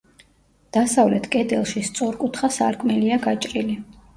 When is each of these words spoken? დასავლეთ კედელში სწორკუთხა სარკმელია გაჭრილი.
დასავლეთ 0.77 1.27
კედელში 1.35 1.83
სწორკუთხა 1.91 2.53
სარკმელია 2.59 3.21
გაჭრილი. 3.29 3.79